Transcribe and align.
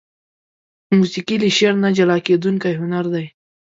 موسيقي 0.99 1.35
له 1.41 1.49
شعر 1.57 1.73
نه 1.83 1.89
جلاکيدونکى 1.97 2.71
هنر 2.81 3.05
دى. 3.13 3.25